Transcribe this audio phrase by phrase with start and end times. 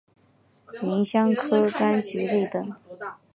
[0.81, 2.75] 芸香科柑橘类等。